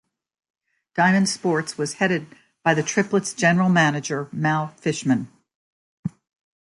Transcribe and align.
Diamond 0.95 1.29
Sports 1.29 1.77
was 1.77 1.93
headed 2.01 2.25
by 2.63 2.73
the 2.73 2.81
Triplets' 2.81 3.35
general 3.35 3.69
manager 3.69 4.29
Mal 4.31 4.73
Fichman. 4.81 5.27